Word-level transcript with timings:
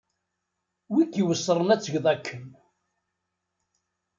Wi 0.91 1.03
k-iweṣren 1.05 1.73
ad 1.73 1.79
tgeḍ 1.81 2.05
akken. 2.13 2.45